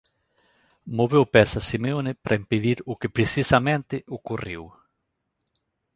[0.97, 4.63] Moveu pezas Simeone para impedir o que precisamente ocorreu.